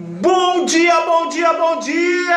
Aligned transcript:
Bom 0.00 0.64
dia, 0.64 1.00
bom 1.00 1.28
dia, 1.28 1.52
bom 1.54 1.80
dia! 1.80 2.36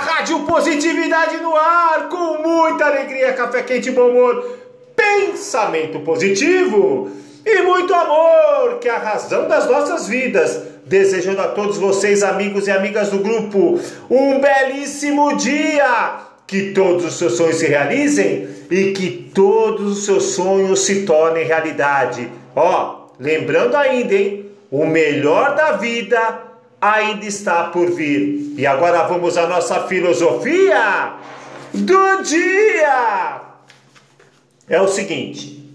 Rádio 0.00 0.40
Positividade 0.40 1.36
no 1.36 1.54
ar, 1.54 2.08
com 2.08 2.42
muita 2.42 2.86
alegria, 2.86 3.34
café 3.34 3.62
quente, 3.62 3.92
bom 3.92 4.08
humor, 4.08 4.58
pensamento 4.96 6.00
positivo 6.00 7.08
e 7.46 7.62
muito 7.62 7.94
amor, 7.94 8.80
que 8.80 8.88
é 8.88 8.96
a 8.96 8.98
razão 8.98 9.46
das 9.46 9.70
nossas 9.70 10.08
vidas. 10.08 10.60
Desejando 10.86 11.40
a 11.40 11.46
todos 11.46 11.78
vocês, 11.78 12.24
amigos 12.24 12.66
e 12.66 12.72
amigas 12.72 13.10
do 13.10 13.18
grupo, 13.18 13.78
um 14.10 14.40
belíssimo 14.40 15.36
dia! 15.36 16.16
Que 16.48 16.72
todos 16.72 17.04
os 17.04 17.16
seus 17.16 17.36
sonhos 17.36 17.58
se 17.58 17.66
realizem 17.68 18.48
e 18.68 18.90
que 18.90 19.30
todos 19.32 19.98
os 19.98 20.04
seus 20.04 20.34
sonhos 20.34 20.80
se 20.80 21.06
tornem 21.06 21.44
realidade. 21.44 22.28
Ó, 22.56 23.06
lembrando 23.20 23.76
ainda, 23.76 24.12
hein? 24.12 24.46
O 24.68 24.84
melhor 24.84 25.54
da 25.54 25.72
vida 25.72 26.47
ainda 26.80 27.26
está 27.26 27.64
por 27.64 27.90
vir. 27.90 28.54
E 28.56 28.66
agora 28.66 29.04
vamos 29.04 29.36
à 29.36 29.46
nossa 29.46 29.86
filosofia 29.86 31.14
do 31.72 32.22
dia. 32.22 33.40
É 34.68 34.80
o 34.80 34.88
seguinte: 34.88 35.74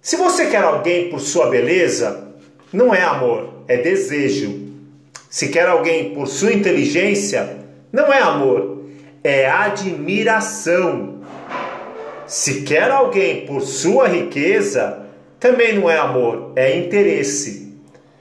se 0.00 0.16
você 0.16 0.46
quer 0.46 0.62
alguém 0.62 1.10
por 1.10 1.20
sua 1.20 1.48
beleza, 1.48 2.28
não 2.72 2.94
é 2.94 3.02
amor, 3.02 3.64
é 3.66 3.76
desejo. 3.76 4.70
Se 5.28 5.48
quer 5.48 5.68
alguém 5.68 6.12
por 6.14 6.26
sua 6.26 6.52
inteligência, 6.52 7.58
não 7.92 8.12
é 8.12 8.20
amor, 8.20 8.86
é 9.22 9.48
admiração. 9.48 11.20
Se 12.26 12.62
quer 12.62 12.90
alguém 12.90 13.46
por 13.46 13.60
sua 13.62 14.08
riqueza, 14.08 15.06
também 15.38 15.78
não 15.78 15.88
é 15.90 15.96
amor, 15.96 16.52
é 16.56 16.76
interesse. 16.76 17.69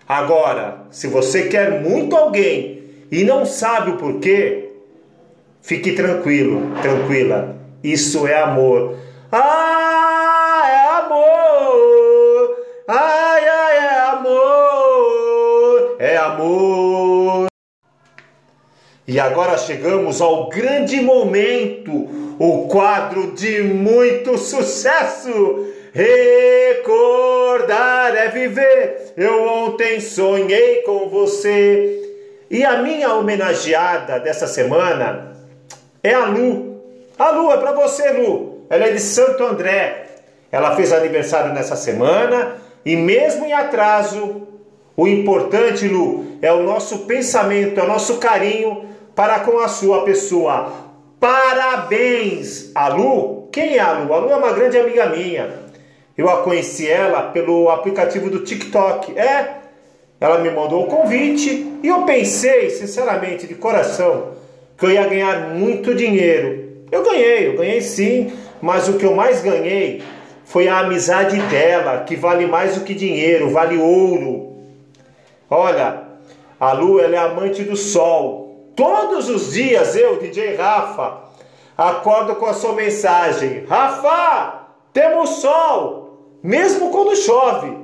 Agora, 0.09 0.87
se 0.89 1.05
você 1.05 1.49
quer 1.49 1.83
muito 1.83 2.15
alguém 2.15 2.81
e 3.11 3.23
não 3.23 3.45
sabe 3.45 3.91
o 3.91 3.97
porquê, 3.97 4.71
fique 5.61 5.91
tranquilo, 5.91 6.73
tranquila. 6.81 7.55
Isso 7.83 8.25
é 8.25 8.41
amor. 8.41 8.97
Ah, 9.31 10.63
é 10.67 10.97
amor. 10.97 12.57
Ai, 12.87 13.47
ai, 13.47 13.77
é 13.77 13.99
amor. 14.09 15.95
É 15.99 16.17
amor. 16.17 17.45
E 19.07 19.19
agora 19.19 19.59
chegamos 19.59 20.21
ao 20.21 20.49
grande 20.49 20.99
momento, 21.01 22.09
o 22.39 22.67
quadro 22.67 23.33
de 23.33 23.61
muito 23.61 24.39
sucesso. 24.39 25.67
Recordar 27.49 28.15
é 28.15 28.27
viver. 28.27 29.13
Eu 29.17 29.41
ontem 29.43 29.99
sonhei 29.99 30.83
com 30.83 31.09
você. 31.09 31.99
E 32.47 32.63
a 32.63 32.77
minha 32.77 33.15
homenageada 33.15 34.19
dessa 34.19 34.45
semana 34.45 35.35
é 36.03 36.13
a 36.13 36.25
Lu. 36.25 36.79
A 37.17 37.31
Lu 37.31 37.51
é 37.51 37.57
para 37.57 37.71
você, 37.71 38.11
Lu. 38.11 38.65
Ela 38.69 38.85
é 38.85 38.91
de 38.91 38.99
Santo 38.99 39.43
André. 39.43 40.05
Ela 40.51 40.75
fez 40.75 40.93
aniversário 40.93 41.51
nessa 41.51 41.75
semana 41.75 42.57
e 42.85 42.95
mesmo 42.95 43.45
em 43.45 43.53
atraso, 43.53 44.47
o 44.95 45.07
importante, 45.07 45.87
Lu, 45.87 46.37
é 46.43 46.51
o 46.53 46.61
nosso 46.61 46.99
pensamento, 46.99 47.79
é 47.79 47.83
o 47.83 47.87
nosso 47.87 48.17
carinho 48.17 48.85
para 49.15 49.39
com 49.39 49.57
a 49.59 49.67
sua 49.67 50.03
pessoa. 50.03 50.71
Parabéns, 51.19 52.71
a 52.75 52.89
Lu. 52.89 53.49
Quem 53.51 53.77
é 53.77 53.79
a 53.79 53.93
Lu? 53.93 54.13
A 54.13 54.19
Lu 54.19 54.29
é 54.29 54.35
uma 54.35 54.53
grande 54.53 54.77
amiga 54.77 55.07
minha. 55.07 55.68
Eu 56.19 56.29
a 56.29 56.41
conheci 56.43 56.85
ela 56.85 57.21
pelo 57.21 57.69
aplicativo 57.69 58.29
do 58.29 58.43
TikTok. 58.43 59.17
É, 59.17 59.53
ela 60.19 60.39
me 60.39 60.49
mandou 60.49 60.83
o 60.83 60.87
convite 60.87 61.79
e 61.81 61.87
eu 61.87 62.01
pensei, 62.01 62.69
sinceramente, 62.71 63.47
de 63.47 63.55
coração, 63.55 64.33
que 64.77 64.85
eu 64.85 64.91
ia 64.91 65.07
ganhar 65.07 65.51
muito 65.51 65.95
dinheiro. 65.95 66.83
Eu 66.91 67.03
ganhei, 67.03 67.47
eu 67.47 67.55
ganhei 67.55 67.79
sim, 67.79 68.33
mas 68.61 68.89
o 68.89 68.97
que 68.97 69.05
eu 69.05 69.15
mais 69.15 69.41
ganhei 69.41 70.03
foi 70.43 70.67
a 70.67 70.79
amizade 70.79 71.39
dela, 71.43 72.03
que 72.03 72.17
vale 72.17 72.45
mais 72.47 72.75
do 72.75 72.83
que 72.83 72.93
dinheiro, 72.93 73.51
vale 73.51 73.77
ouro. 73.77 74.57
Olha, 75.49 76.03
a 76.59 76.73
Lu 76.73 76.99
ela 76.99 77.15
é 77.15 77.17
amante 77.17 77.63
do 77.63 77.77
sol. 77.77 78.73
Todos 78.75 79.29
os 79.29 79.53
dias 79.53 79.95
eu, 79.95 80.17
DJ 80.17 80.55
Rafa, 80.57 81.21
acordo 81.77 82.35
com 82.35 82.45
a 82.45 82.53
sua 82.53 82.73
mensagem: 82.73 83.63
Rafa, 83.69 84.65
temos 84.91 85.29
sol! 85.35 86.08
Mesmo 86.43 86.91
quando 86.91 87.15
chove. 87.15 87.77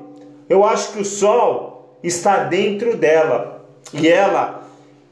Eu 0.48 0.64
acho 0.64 0.94
que 0.94 1.02
o 1.02 1.06
sol 1.06 1.98
está 2.04 2.44
dentro 2.44 2.96
dela. 2.96 3.66
E 3.94 4.08
ela, 4.08 4.64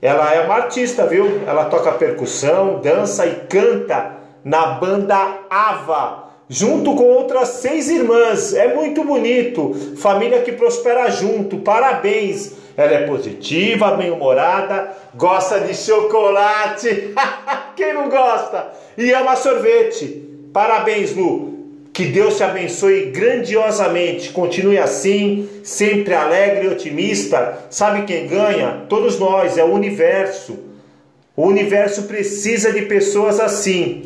ela 0.02 0.34
é 0.34 0.46
uma 0.46 0.56
artista, 0.56 1.06
viu? 1.06 1.42
Ela 1.48 1.66
toca 1.66 1.92
percussão, 1.94 2.80
dança 2.80 3.26
e 3.26 3.36
canta 3.48 4.18
na 4.44 4.66
banda 4.74 5.40
Ava, 5.50 6.30
junto 6.50 6.96
com 6.96 7.04
outras 7.04 7.50
seis 7.50 7.90
irmãs. 7.90 8.54
É 8.54 8.74
muito 8.74 9.04
bonito. 9.04 9.74
Família 9.98 10.42
que 10.42 10.52
prospera 10.52 11.10
junto. 11.10 11.58
Parabéns. 11.58 12.64
Ela 12.76 12.94
é 12.94 13.06
positiva, 13.06 13.92
bem-humorada, 13.92 14.98
gosta 15.14 15.60
de 15.60 15.76
chocolate. 15.76 17.14
Quem 17.76 17.94
não 17.94 18.10
gosta? 18.10 18.72
E 18.98 19.12
ama 19.14 19.36
sorvete. 19.36 20.50
Parabéns, 20.52 21.16
Lu. 21.16 21.53
Que 21.94 22.06
Deus 22.06 22.38
te 22.38 22.44
abençoe 22.44 23.12
grandiosamente. 23.12 24.32
Continue 24.32 24.80
assim, 24.80 25.48
sempre 25.64 26.16
alegre 26.16 26.66
e 26.66 26.70
otimista. 26.70 27.60
Sabe 27.70 28.02
quem 28.02 28.26
ganha? 28.26 28.86
Todos 28.90 29.20
nós, 29.20 29.60
é 29.60 29.64
o 29.64 29.72
universo. 29.72 30.58
O 31.36 31.44
universo 31.44 32.04
precisa 32.04 32.74
de 32.74 32.82
pessoas 32.82 33.40
assim. 33.40 34.06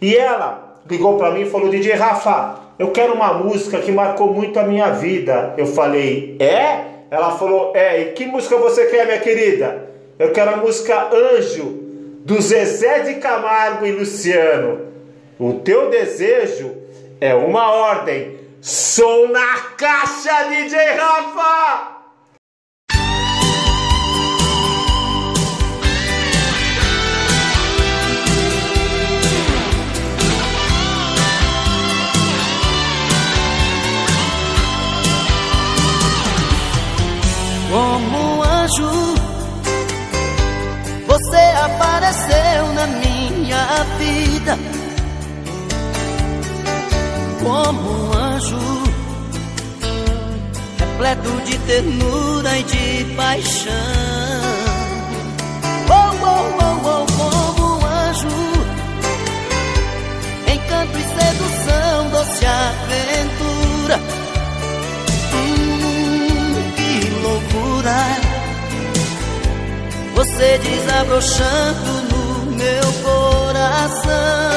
E 0.00 0.16
ela 0.16 0.80
ligou 0.90 1.16
para 1.16 1.30
mim 1.30 1.42
e 1.42 1.50
falou: 1.50 1.68
DJ 1.68 1.92
Rafa, 1.92 2.58
eu 2.76 2.90
quero 2.90 3.14
uma 3.14 3.32
música 3.34 3.78
que 3.78 3.92
marcou 3.92 4.34
muito 4.34 4.58
a 4.58 4.64
minha 4.64 4.90
vida. 4.90 5.54
Eu 5.56 5.66
falei: 5.66 6.36
É? 6.40 6.80
Ela 7.08 7.38
falou: 7.38 7.72
É. 7.72 8.00
E 8.00 8.04
que 8.14 8.26
música 8.26 8.56
você 8.56 8.86
quer, 8.86 9.06
minha 9.06 9.20
querida? 9.20 9.88
Eu 10.18 10.32
quero 10.32 10.54
a 10.54 10.56
música 10.56 11.08
Anjo, 11.14 11.84
do 12.24 12.40
Zezé 12.42 12.98
de 13.00 13.14
Camargo 13.14 13.86
e 13.86 13.92
Luciano. 13.92 14.88
O 15.38 15.54
teu 15.54 15.88
desejo 15.88 16.87
é 17.20 17.34
uma 17.34 17.70
ordem. 17.70 18.38
Som 18.60 19.28
na 19.28 19.60
caixa, 19.76 20.48
DJ 20.48 20.76
Rafa! 20.96 21.97
Repleto 51.08 51.40
de 51.44 51.58
ternura 51.60 52.58
e 52.58 52.62
de 52.64 53.14
paixão. 53.14 53.72
Oh, 55.88 56.10
oh, 56.22 56.48
oh, 56.60 56.76
oh, 56.84 57.06
como 57.16 57.78
um 57.78 57.86
anjo, 57.86 58.28
encanto 60.52 60.98
e 60.98 61.02
sedução, 61.02 62.10
doce 62.10 62.44
aventura. 62.46 63.98
Hum, 65.34 66.72
que 66.76 66.90
loucura! 67.22 68.00
Você 70.14 70.58
desabrochando 70.58 71.92
no 72.10 72.56
meu 72.56 72.92
coração. 73.02 74.47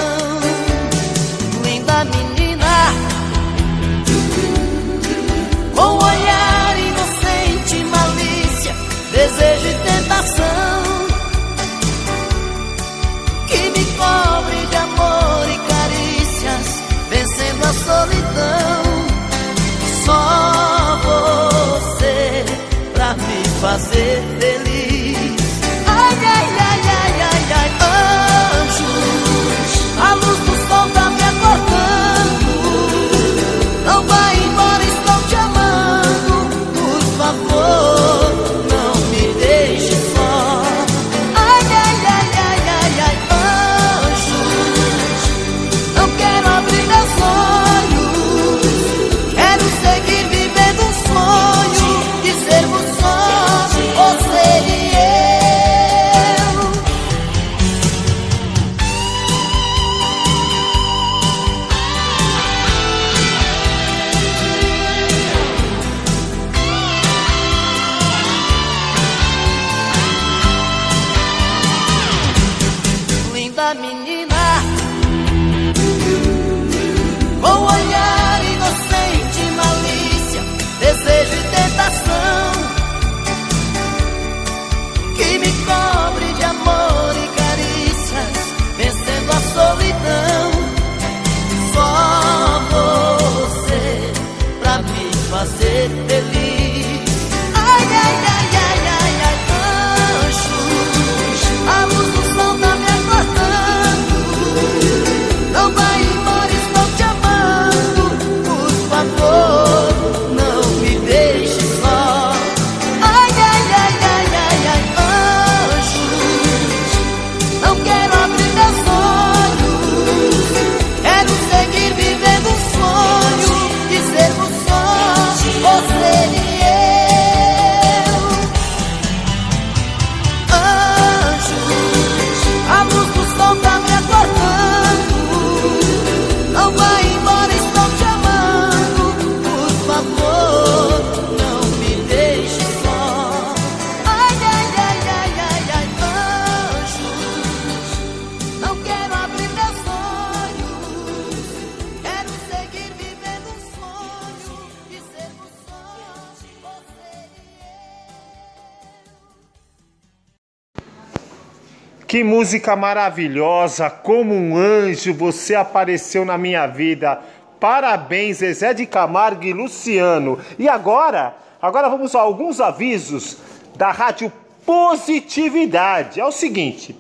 Que 162.12 162.26
música 162.26 162.76
maravilhosa, 162.76 163.90
como 163.90 164.36
um 164.36 164.58
anjo 164.58 165.14
você 165.14 165.56
apareceu 165.56 166.26
na 166.26 166.38
minha 166.38 166.68
vida. 166.68 167.22
Parabéns, 167.58 168.40
Zezé 168.40 168.74
de 168.74 168.86
Camargo 168.86 169.46
e 169.46 169.54
Luciano. 169.54 170.38
E 170.60 170.68
agora, 170.68 171.34
agora 171.62 171.88
vamos 171.88 172.14
a 172.14 172.20
alguns 172.20 172.60
avisos 172.60 173.38
da 173.78 173.94
Rádio 173.94 174.30
Positividade. 174.66 176.20
É 176.20 176.26
o 176.26 176.34
seguinte: 176.34 176.94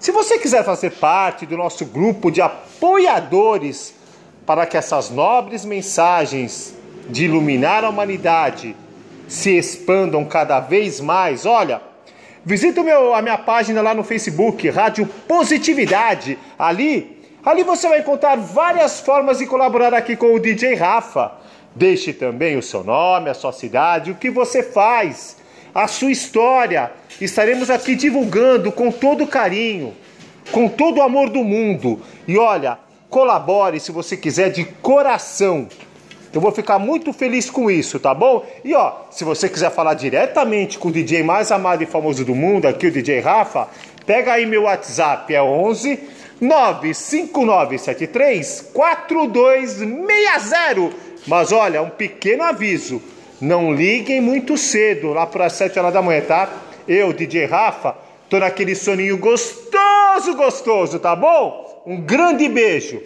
se 0.00 0.10
você 0.10 0.38
quiser 0.38 0.64
fazer 0.64 0.92
parte 0.92 1.44
do 1.44 1.54
nosso 1.54 1.84
grupo 1.84 2.30
de 2.30 2.40
apoiadores 2.40 3.94
para 4.46 4.64
que 4.64 4.78
essas 4.78 5.10
nobres 5.10 5.62
mensagens 5.62 6.74
de 7.10 7.26
iluminar 7.26 7.84
a 7.84 7.90
humanidade 7.90 8.74
se 9.28 9.58
expandam 9.58 10.24
cada 10.24 10.58
vez 10.58 11.02
mais, 11.02 11.44
olha, 11.44 11.82
visita 12.48 12.82
meu, 12.82 13.14
a 13.14 13.20
minha 13.20 13.36
página 13.36 13.82
lá 13.82 13.92
no 13.92 14.02
Facebook, 14.02 14.70
Rádio 14.70 15.06
Positividade. 15.28 16.38
Ali, 16.58 17.22
ali 17.44 17.62
você 17.62 17.86
vai 17.86 17.98
encontrar 17.98 18.36
várias 18.36 19.00
formas 19.00 19.36
de 19.36 19.44
colaborar 19.44 19.92
aqui 19.92 20.16
com 20.16 20.34
o 20.34 20.40
DJ 20.40 20.74
Rafa. 20.74 21.32
Deixe 21.74 22.10
também 22.10 22.56
o 22.56 22.62
seu 22.62 22.82
nome, 22.82 23.28
a 23.28 23.34
sua 23.34 23.52
cidade, 23.52 24.12
o 24.12 24.14
que 24.14 24.30
você 24.30 24.62
faz, 24.62 25.36
a 25.74 25.86
sua 25.86 26.10
história. 26.10 26.90
Estaremos 27.20 27.68
aqui 27.68 27.94
divulgando 27.94 28.72
com 28.72 28.90
todo 28.90 29.26
carinho, 29.26 29.94
com 30.50 30.70
todo 30.70 31.00
o 31.00 31.02
amor 31.02 31.28
do 31.28 31.44
mundo. 31.44 32.00
E 32.26 32.38
olha, 32.38 32.78
colabore 33.10 33.78
se 33.78 33.92
você 33.92 34.16
quiser 34.16 34.48
de 34.48 34.64
coração. 34.64 35.68
Eu 36.32 36.40
vou 36.40 36.52
ficar 36.52 36.78
muito 36.78 37.12
feliz 37.12 37.48
com 37.48 37.70
isso, 37.70 37.98
tá 37.98 38.12
bom? 38.12 38.44
E 38.64 38.74
ó, 38.74 38.92
se 39.10 39.24
você 39.24 39.48
quiser 39.48 39.70
falar 39.70 39.94
diretamente 39.94 40.78
com 40.78 40.88
o 40.88 40.92
DJ 40.92 41.22
mais 41.22 41.50
amado 41.50 41.82
e 41.82 41.86
famoso 41.86 42.22
do 42.24 42.34
mundo, 42.34 42.66
aqui 42.66 42.86
o 42.86 42.90
DJ 42.90 43.20
Rafa, 43.20 43.68
pega 44.04 44.34
aí 44.34 44.44
meu 44.44 44.64
WhatsApp, 44.64 45.34
é 45.34 45.42
11 45.42 45.98
95973 46.40 48.70
4260. 48.72 51.08
Mas 51.26 51.50
olha, 51.50 51.82
um 51.82 51.90
pequeno 51.90 52.44
aviso, 52.44 53.02
não 53.40 53.72
liguem 53.72 54.20
muito 54.20 54.56
cedo, 54.56 55.12
lá 55.12 55.26
para 55.26 55.46
as 55.46 55.54
7 55.54 55.76
horas 55.78 55.94
da 55.94 56.02
manhã, 56.02 56.20
tá? 56.20 56.48
Eu, 56.86 57.12
DJ 57.12 57.46
Rafa, 57.46 57.96
tô 58.28 58.38
naquele 58.38 58.74
soninho 58.74 59.16
gostoso, 59.18 60.36
gostoso, 60.36 60.98
tá 60.98 61.16
bom? 61.16 61.82
Um 61.86 62.00
grande 62.00 62.48
beijo. 62.48 63.00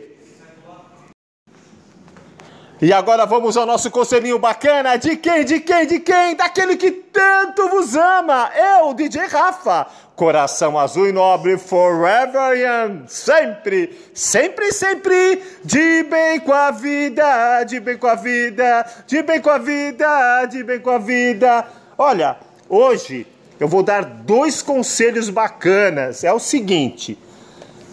E 2.82 2.92
agora 2.92 3.24
vamos 3.24 3.56
ao 3.56 3.64
nosso 3.64 3.92
conselhinho 3.92 4.40
bacana. 4.40 4.96
De 4.96 5.16
quem? 5.16 5.44
De 5.44 5.60
quem? 5.60 5.86
De 5.86 6.00
quem? 6.00 6.34
Daquele 6.34 6.76
que 6.76 6.90
tanto 6.90 7.68
vos 7.68 7.94
ama. 7.94 8.50
Eu, 8.56 8.92
DJ 8.92 9.26
Rafa. 9.26 9.86
Coração 10.16 10.76
azul 10.76 11.08
e 11.08 11.12
nobre, 11.12 11.56
forever 11.56 12.58
young. 12.58 13.04
Sempre, 13.06 13.96
sempre, 14.12 14.72
sempre. 14.72 15.40
De 15.64 16.02
bem 16.02 16.40
com 16.40 16.52
a 16.52 16.72
vida, 16.72 17.62
de 17.62 17.78
bem 17.78 17.96
com 17.96 18.08
a 18.08 18.16
vida, 18.16 18.84
de 19.06 19.22
bem 19.22 19.40
com 19.40 19.50
a 19.50 19.58
vida, 19.58 20.44
de 20.46 20.64
bem 20.64 20.80
com 20.80 20.90
a 20.90 20.98
vida. 20.98 21.64
Olha, 21.96 22.36
hoje 22.68 23.24
eu 23.60 23.68
vou 23.68 23.84
dar 23.84 24.04
dois 24.04 24.60
conselhos 24.60 25.30
bacanas. 25.30 26.24
É 26.24 26.32
o 26.32 26.40
seguinte: 26.40 27.16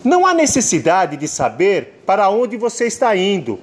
não 0.04 0.26
há 0.26 0.34
necessidade 0.34 1.16
de 1.16 1.28
saber 1.28 2.02
para 2.08 2.28
onde 2.32 2.58
você 2.58 2.88
está 2.88 3.16
indo. 3.16 3.60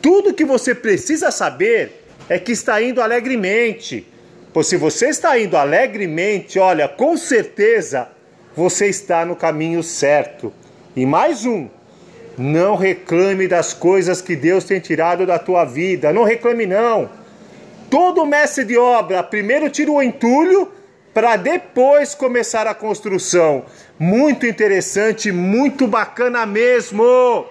Tudo 0.00 0.34
que 0.34 0.44
você 0.44 0.74
precisa 0.74 1.30
saber 1.30 2.04
é 2.28 2.38
que 2.38 2.52
está 2.52 2.80
indo 2.82 3.02
alegremente. 3.02 4.06
Pois 4.52 4.66
se 4.66 4.76
você 4.76 5.08
está 5.08 5.38
indo 5.38 5.56
alegremente, 5.56 6.58
olha, 6.58 6.88
com 6.88 7.16
certeza 7.16 8.08
você 8.56 8.86
está 8.86 9.24
no 9.24 9.36
caminho 9.36 9.82
certo. 9.82 10.52
E 10.96 11.06
mais 11.06 11.44
um, 11.44 11.68
não 12.36 12.74
reclame 12.74 13.46
das 13.46 13.74
coisas 13.74 14.20
que 14.22 14.34
Deus 14.34 14.64
tem 14.64 14.80
tirado 14.80 15.26
da 15.26 15.38
tua 15.38 15.64
vida. 15.64 16.12
Não 16.12 16.24
reclame 16.24 16.66
não. 16.66 17.10
Todo 17.90 18.24
mestre 18.24 18.64
de 18.64 18.78
obra 18.78 19.22
primeiro 19.22 19.68
tira 19.68 19.90
o 19.90 20.02
entulho 20.02 20.72
para 21.12 21.36
depois 21.36 22.14
começar 22.14 22.66
a 22.66 22.74
construção. 22.74 23.64
Muito 23.98 24.46
interessante, 24.46 25.30
muito 25.30 25.86
bacana 25.86 26.46
mesmo. 26.46 27.46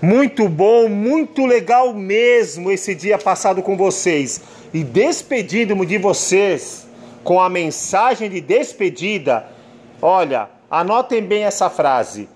Muito 0.00 0.48
bom, 0.48 0.88
muito 0.88 1.44
legal 1.44 1.92
mesmo 1.92 2.70
esse 2.70 2.94
dia 2.94 3.18
passado 3.18 3.62
com 3.62 3.76
vocês. 3.76 4.40
E 4.72 4.84
despedindo-me 4.84 5.84
de 5.84 5.98
vocês 5.98 6.86
com 7.24 7.40
a 7.40 7.48
mensagem 7.48 8.30
de 8.30 8.40
despedida, 8.40 9.48
olha, 10.00 10.48
anotem 10.70 11.20
bem 11.20 11.42
essa 11.42 11.68
frase. 11.68 12.28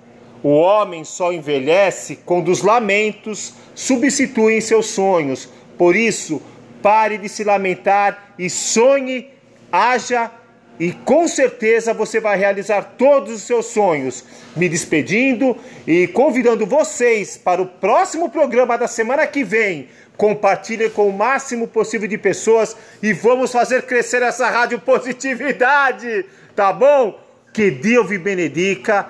O 0.42 0.48
homem 0.48 1.04
só 1.04 1.32
envelhece 1.32 2.18
quando 2.26 2.50
os 2.50 2.62
lamentos 2.62 3.54
substituem 3.76 4.60
seus 4.60 4.86
sonhos. 4.86 5.48
Por 5.78 5.94
isso, 5.94 6.42
pare 6.82 7.16
de 7.16 7.28
se 7.28 7.44
lamentar 7.44 8.34
e 8.36 8.50
sonhe, 8.50 9.30
haja 9.70 10.32
e 10.78 10.92
com 10.92 11.28
certeza 11.28 11.92
você 11.92 12.18
vai 12.18 12.38
realizar 12.38 12.94
todos 12.96 13.32
os 13.32 13.42
seus 13.42 13.66
sonhos. 13.66 14.24
Me 14.56 14.68
despedindo 14.68 15.56
e 15.86 16.06
convidando 16.08 16.66
vocês 16.66 17.36
para 17.36 17.62
o 17.62 17.66
próximo 17.66 18.30
programa 18.30 18.76
da 18.76 18.88
semana 18.88 19.26
que 19.26 19.44
vem. 19.44 19.88
Compartilhe 20.16 20.90
com 20.90 21.08
o 21.08 21.12
máximo 21.12 21.68
possível 21.68 22.08
de 22.08 22.18
pessoas 22.18 22.76
e 23.02 23.12
vamos 23.12 23.52
fazer 23.52 23.82
crescer 23.82 24.22
essa 24.22 24.48
rádio 24.48 24.78
positividade, 24.78 26.24
tá 26.54 26.72
bom? 26.72 27.18
Que 27.52 27.70
Deus 27.70 28.08
me 28.08 28.18
benedica 28.18 29.06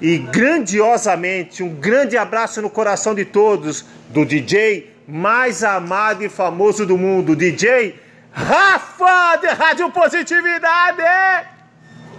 e 0.00 0.18
grandiosamente 0.18 1.62
um 1.62 1.74
grande 1.74 2.16
abraço 2.16 2.60
no 2.60 2.68
coração 2.68 3.14
de 3.14 3.24
todos 3.24 3.84
do 4.10 4.24
DJ 4.24 4.96
mais 5.06 5.62
amado 5.62 6.24
e 6.24 6.28
famoso 6.28 6.84
do 6.84 6.98
mundo, 6.98 7.36
DJ 7.36 8.05
Rafa 8.36 9.36
de 9.36 9.48
Rádio 9.48 9.90
Positividade! 9.90 11.55